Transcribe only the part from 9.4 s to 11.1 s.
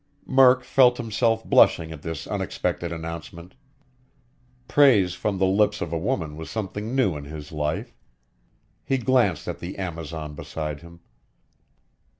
at the amazon beside him.